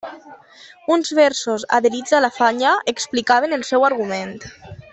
Uns 0.95 1.11
versos 1.19 1.65
adherits 1.79 2.15
a 2.21 2.21
la 2.27 2.31
falla 2.39 2.73
explicaven 2.95 3.55
el 3.59 3.67
seu 3.71 3.87
argument. 3.93 4.35